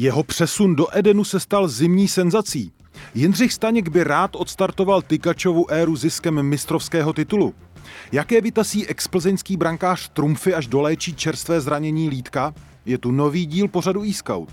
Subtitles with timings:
[0.00, 2.72] Jeho přesun do Edenu se stal zimní senzací.
[3.14, 7.54] Jindřich Staněk by rád odstartoval Tykačovu éru ziskem mistrovského titulu.
[8.12, 12.54] Jaké vytasí explzeňský brankář trumfy až doléčí čerstvé zranění lítka?
[12.86, 14.50] Je tu nový díl pořadu e-scout.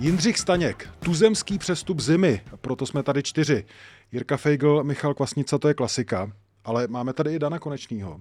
[0.00, 3.64] Jindřich Staněk, tuzemský přestup zimy, proto jsme tady čtyři.
[4.12, 6.32] Jirka Feigl, Michal Kvasnica, to je klasika,
[6.68, 8.20] ale máme tady i Dana Konečního.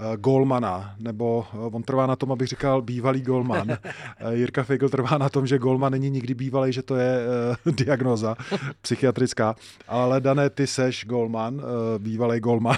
[0.00, 3.70] Eh, golmana, nebo eh, on trvá na tom, abych říkal bývalý golman.
[3.70, 7.18] Eh, Jirka Feigl trvá na tom, že golman není nikdy bývalý, že to je
[7.66, 8.36] uh, diagnoza
[8.80, 9.56] psychiatrická.
[9.88, 11.62] Ale dané, ty seš golman, uh,
[11.98, 12.76] bývalý golman.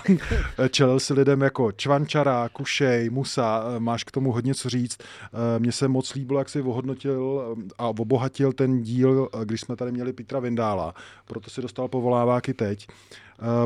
[0.70, 4.98] Čelil si lidem jako Čvančara, Kušej, Musa, máš k tomu hodně co říct.
[5.00, 9.92] Uh, Mně se moc líbilo, jak si ohodnotil a obohatil ten díl, když jsme tady
[9.92, 10.94] měli Petra Vindála.
[11.26, 12.86] Proto si dostal povoláváky teď.
[12.88, 12.94] Uh,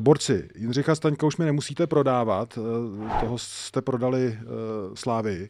[0.00, 5.48] borci, Jindřicha Staňka už mi nemusíte prodávat, uh, toho jste prodali uh, Slávy.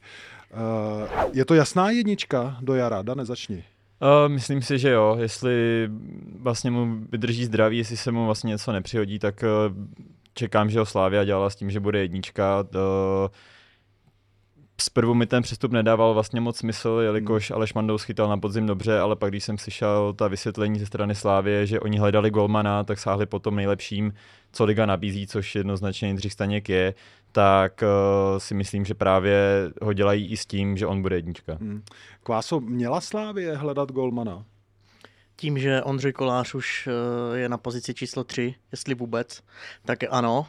[1.33, 3.65] Je to jasná jednička do jara, Da, nezačni.
[4.03, 5.17] Uh, myslím si, že jo.
[5.21, 5.89] Jestli
[6.39, 9.77] vlastně mu vydrží zdraví, jestli se mu vlastně něco nepřihodí, tak uh,
[10.35, 12.65] čekám, že ho Slávia dělala s tím, že bude jednička.
[12.75, 12.81] Uh,
[14.95, 17.57] zprvu mi ten přestup nedával vlastně moc smysl, jelikož hmm.
[17.57, 21.15] Aleš Mandou schytal na podzim dobře, ale pak když jsem slyšel ta vysvětlení ze strany
[21.15, 24.15] Slávě, že oni hledali golmana, tak sáhli po tom nejlepším,
[24.53, 26.95] co liga nabízí, což jednoznačně Jindřich Staněk je,
[27.33, 31.57] tak uh, si myslím, že právě ho dělají i s tím, že on bude jednička.
[31.61, 31.83] Hmm.
[32.23, 34.45] Kváso, měla Slávě hledat golmana?
[35.37, 39.43] Tím, že Ondřej Kolář už uh, je na pozici číslo 3, jestli vůbec,
[39.85, 40.47] tak ano,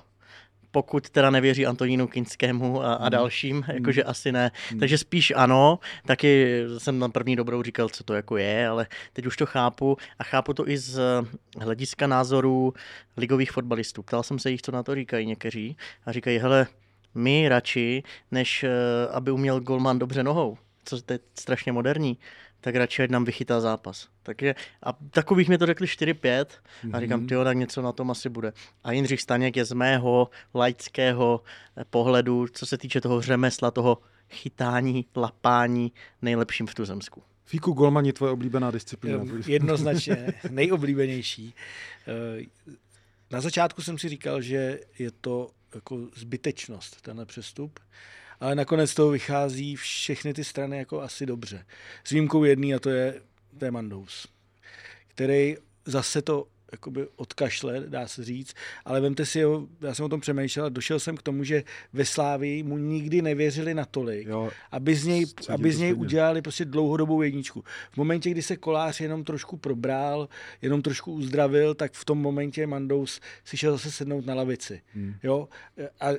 [0.75, 3.11] pokud teda nevěří Antonínu Kinskému a, a hmm.
[3.11, 3.75] dalším, hmm.
[3.75, 4.51] jakože asi ne.
[4.69, 4.79] Hmm.
[4.79, 9.25] Takže spíš ano, taky jsem na první dobrou říkal, co to jako je, ale teď
[9.25, 10.99] už to chápu a chápu to i z
[11.59, 12.73] hlediska názorů
[13.17, 14.03] ligových fotbalistů.
[14.03, 16.67] Ptal jsem se jich, co na to říkají někteří a říkají, hele,
[17.15, 18.69] my radši, než eh,
[19.11, 22.17] aby uměl golman dobře nohou, co je strašně moderní,
[22.65, 24.09] tak radši ať nám vychytá zápas.
[24.23, 26.45] Takže a takových mi to řekli 4-5
[26.93, 27.29] a říkám, mhm.
[27.29, 28.53] ty tak něco na tom asi bude.
[28.83, 31.41] A Jindřich Staněk je z mého laického
[31.77, 33.97] eh, pohledu, co se týče toho řemesla, toho
[34.29, 37.23] chytání, lapání, nejlepším v tuzemsku.
[37.45, 39.23] Fíku Golmani, tvoje oblíbená disciplína.
[39.47, 41.53] Jednoznačně nejoblíbenější.
[42.07, 42.73] Eh,
[43.31, 47.79] na začátku jsem si říkal, že je to jako zbytečnost, tenhle přestup
[48.45, 51.65] ale nakonec toho vychází všechny ty strany jako asi dobře.
[52.03, 53.21] S výjimkou jedný a to je,
[53.57, 54.27] to je Mandous,
[55.07, 58.53] který zase to jakoby odkašle, dá se říct,
[58.85, 61.63] ale vemte si ho, já jsem o tom přemýšlel a došel jsem k tomu, že
[61.93, 66.65] ve Slávii mu nikdy nevěřili natolik, jo, aby z něj, aby z něj udělali prostě
[66.65, 67.63] dlouhodobou jedničku.
[67.91, 70.29] V momentě, kdy se kolář jenom trošku probral,
[70.61, 74.81] jenom trošku uzdravil, tak v tom momentě Mandous si šel zase sednout na lavici.
[74.93, 75.15] Hmm.
[75.23, 75.49] Jo?
[75.99, 76.09] A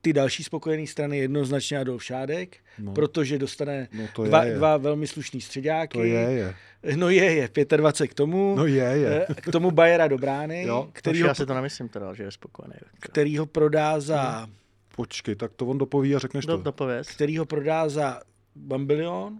[0.00, 2.92] ty další spokojené strany jednoznačně Adolf Šádek, no.
[2.92, 4.56] protože dostane no to dva, je, je.
[4.56, 5.98] dva velmi slušný středáky.
[5.98, 6.54] To je, je.
[6.96, 8.54] No je, je, 25 k tomu.
[8.56, 9.26] No je, je.
[9.30, 10.62] Eh, k tomu Bajera do brány.
[10.62, 10.88] Jo.
[10.92, 12.74] Který ho, já si to nemyslím teda, že je spokojený.
[13.00, 14.46] Který ho prodá za...
[14.46, 14.52] No.
[14.96, 16.62] Počkej, tak to on dopoví a řekneš do, to.
[16.62, 17.08] Dopověz.
[17.08, 18.20] Který ho prodá za
[18.56, 19.38] bambilion.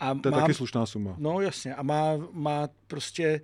[0.00, 1.14] A to je má, taky slušná suma.
[1.18, 1.74] No jasně.
[1.74, 3.40] A má, má prostě...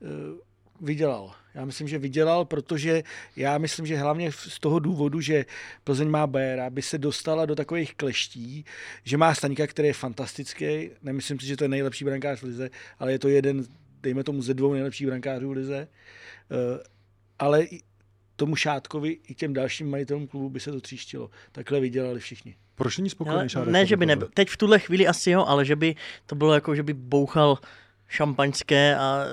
[0.00, 0.38] Uh,
[0.80, 1.32] vydělal.
[1.54, 3.02] Já myslím, že vydělal, protože
[3.36, 5.44] já myslím, že hlavně z toho důvodu, že
[5.84, 8.64] Plzeň má Bajera, by se dostala do takových kleští,
[9.04, 10.90] že má Staňka, který je fantastický.
[11.02, 13.64] Nemyslím si, že to je nejlepší brankář v lize, ale je to jeden,
[14.02, 15.88] dejme tomu, ze dvou nejlepších brankářů v lize.
[16.50, 16.78] Uh,
[17.38, 17.66] ale
[18.36, 21.30] tomu Šátkovi i těm dalším majitelům klubu by se to tříštilo.
[21.52, 22.56] Takhle vydělali všichni.
[22.74, 23.72] Proč není spokojený Šátek?
[23.72, 24.28] Ne, že by nebyl.
[24.34, 25.94] Teď v tuhle chvíli asi jo, ale že by
[26.26, 27.58] to bylo jako, že by bouchal
[28.08, 29.24] šampaňské a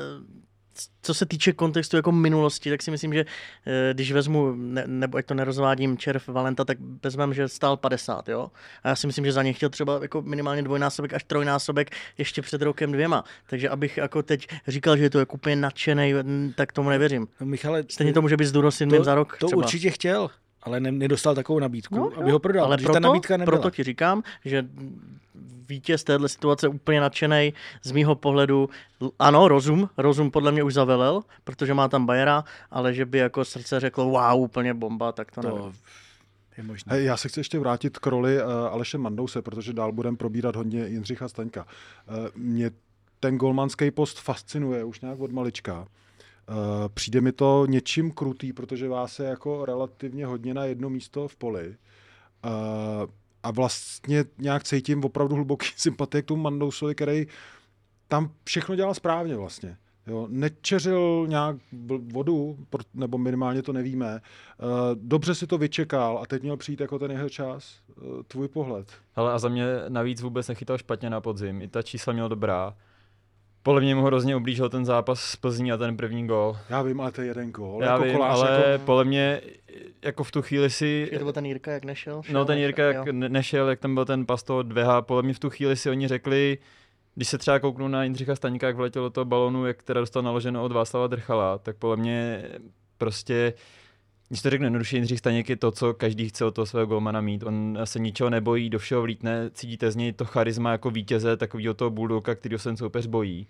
[1.01, 3.25] co se týče kontextu jako minulosti, tak si myslím, že
[3.66, 8.30] eh, když vezmu, ne, nebo ať to nerozvádím, Červ Valenta, tak vezmeme, že stál 50,
[8.30, 8.51] jo?
[8.83, 12.42] A já si myslím, že za ně chtěl třeba jako minimálně dvojnásobek až trojnásobek ještě
[12.42, 13.24] před rokem dvěma.
[13.50, 16.13] Takže abych jako teď říkal, že je to jako úplně nadšený,
[16.56, 17.27] tak tomu nevěřím.
[17.39, 18.51] No, Michale, Stejně tomu, že bys s
[19.04, 19.60] za rok To třeba.
[19.60, 20.30] určitě chtěl,
[20.65, 22.65] ale ne, nedostal takovou nabídku, no, aby ho prodal.
[22.65, 23.57] Ale proto, ta nabídka nebyla.
[23.57, 24.65] proto ti říkám, že
[25.69, 27.53] vítěz téhle situace úplně nadšený.
[27.83, 28.69] Z mýho pohledu,
[29.19, 33.45] ano, rozum, rozum podle mě už zavelel, protože má tam Bajera, ale že by jako
[33.45, 35.73] srdce řeklo, wow, úplně bomba, tak to, to nevím.
[36.57, 37.01] je možné.
[37.01, 40.88] Já se chci ještě vrátit k roli uh, Aleše Mandouse, protože dál budeme probírat hodně
[40.88, 41.65] Jindřicha Staňka.
[41.65, 42.71] Uh, mě
[43.19, 45.88] ten golmanský post fascinuje už nějak od malička.
[46.50, 46.56] Uh,
[46.94, 51.36] přijde mi to něčím krutý, protože vás je jako relativně hodně na jedno místo v
[51.36, 51.68] poli.
[51.68, 52.51] Uh,
[53.44, 57.27] a vlastně nějak cítím opravdu hluboký sympatie k tomu Mandousovi, který
[58.07, 59.77] tam všechno dělal správně vlastně.
[60.07, 61.57] Jo, nečeřil nějak
[62.13, 62.57] vodu,
[62.94, 64.21] nebo minimálně to nevíme.
[64.21, 64.62] Eh,
[64.94, 67.80] dobře si to vyčekal a teď měl přijít jako ten jeho čas.
[67.89, 68.91] Eh, tvůj pohled.
[69.15, 71.62] Ale a za mě navíc vůbec nechytal špatně na podzim.
[71.62, 72.75] I ta čísla měl dobrá.
[73.65, 76.57] Podle mě mu hrozně oblížil ten zápas s Plzní a ten první gol.
[76.69, 77.83] Já vím, ale to je jeden gol.
[77.83, 78.85] Já jako vím, kolář, ale jako...
[78.85, 79.41] podle mě
[80.01, 81.09] jako v tu chvíli si...
[81.12, 82.23] Je to byl ten Jirka, jak nešel?
[82.23, 83.13] Šel, no ten Jirka, jak jo.
[83.13, 86.07] nešel, jak tam byl ten pas toho dveha, podle mě v tu chvíli si oni
[86.07, 86.57] řekli,
[87.15, 90.23] když se třeba kouknu na Jindřicha Staňka, jak vletěl do toho balonu, jak teda dostal
[90.23, 92.44] naloženo od Václava Drchala, tak podle mě
[92.97, 93.53] prostě
[94.36, 97.22] když to řeknu jednoduše, Jindřich Staněk je to, co každý chce od toho svého golmana
[97.22, 97.44] mít.
[97.44, 101.74] On se ničeho nebojí, do všeho vlítne, cítíte z něj to charisma jako vítěze, takového
[101.74, 103.48] toho bulldoga, který se ten soupeř bojí.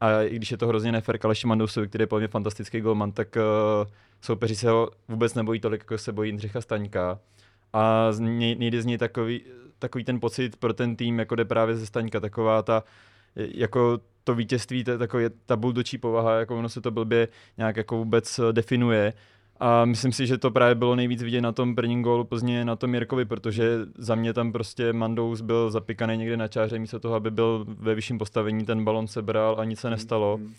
[0.00, 3.12] A i když je to hrozně nefér Kaleši Mandousovi, který je podle mě fantastický golman,
[3.12, 3.90] tak uh,
[4.20, 7.18] soupeři se ho vůbec nebojí tolik, jako se bojí Jindřicha Staňka.
[7.72, 8.10] A
[8.56, 9.40] nejde z něj takový,
[9.78, 12.84] takový ten pocit pro ten tým, jako jde právě ze Staňka, taková ta,
[13.36, 17.28] jako to vítězství, to je takový ta buldočí povaha, jako ono se to blbě
[17.58, 19.12] nějak jako vůbec definuje.
[19.60, 22.76] A myslím si, že to právě bylo nejvíc vidět na tom prvním gólu Plzně, na
[22.76, 27.14] tom Jirkovi, protože za mě tam prostě Mandous byl zapikaný někde na čáře, místo toho,
[27.14, 30.36] aby byl ve vyšším postavení, ten balon sebral a nic se nestalo.
[30.36, 30.44] Mm.
[30.46, 30.52] Uh,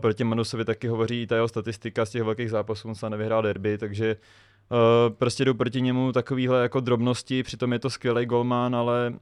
[0.00, 3.42] proti Mandousovi taky hovoří i ta jeho statistika z těch velkých zápasů, on se nevyhrál
[3.42, 8.76] derby, takže uh, prostě jdou proti němu takovýhle jako drobnosti, přitom je to skvělý golman,
[8.76, 9.14] ale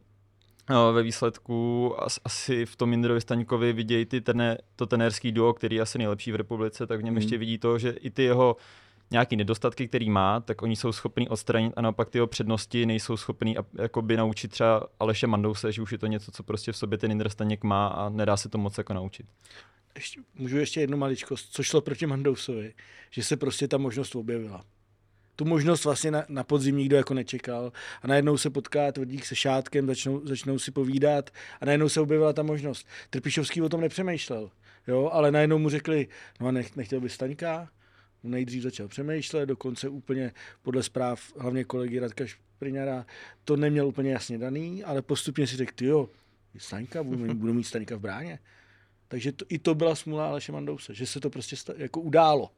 [0.70, 5.52] uh, ve výsledku as, asi v tom Jindrovi Staňkovi vidějí ty tené, to tenérský duo,
[5.52, 7.19] který je asi nejlepší v republice, tak v něm mm.
[7.19, 8.56] ještě vidí to, že i ty jeho
[9.10, 13.16] nějaký nedostatky, který má, tak oni jsou schopní odstranit a naopak ty jeho přednosti nejsou
[13.16, 16.98] schopní jakoby naučit třeba Aleše Mandouse, že už je to něco, co prostě v sobě
[16.98, 19.26] ten Indra Staněk má a nedá se to moc jako naučit.
[19.94, 22.74] Ještě, můžu ještě jednu maličkost, co šlo proti Mandousovi,
[23.10, 24.64] že se prostě ta možnost objevila
[25.36, 27.72] tu možnost vlastně na, na podzim nikdo jako nečekal
[28.02, 31.30] a najednou se potká tvrdík se šátkem, začnou, začnou si povídat
[31.60, 32.88] a najednou se objevila ta možnost.
[33.10, 34.50] Trpišovský o tom nepřemýšlel,
[34.86, 36.08] jo, ale najednou mu řekli,
[36.40, 37.68] no a nech, nechtěl by Staňka,
[38.25, 40.32] nejdřív začal přemýšlet, dokonce úplně
[40.62, 43.06] podle zpráv hlavně kolegy Radka Špriňara
[43.44, 46.09] to neměl úplně jasně daný, ale postupně si řekl, jo,
[46.59, 48.38] Staňka, budu, budu mít Staňka v bráně.
[49.09, 52.50] Takže to, i to byla smůla Aleše Mandouse, že se to prostě sta- jako událo.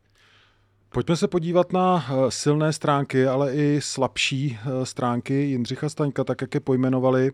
[0.89, 6.41] Pojďme se podívat na eh, silné stránky, ale i slabší eh, stránky Jindřicha Staňka, tak
[6.41, 7.33] jak je pojmenovali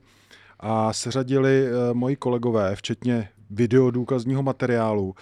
[0.61, 5.15] a seřadili eh, moji kolegové, včetně videodůkazního materiálu.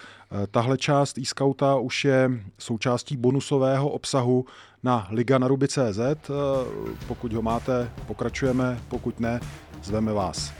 [0.51, 4.45] Tahle část e-scouta už je součástí bonusového obsahu
[4.83, 6.31] na liganaruby.cz.
[7.07, 9.39] Pokud ho máte, pokračujeme, pokud ne,
[9.83, 10.53] zveme vás.